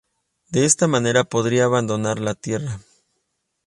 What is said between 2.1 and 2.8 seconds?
la Tierra.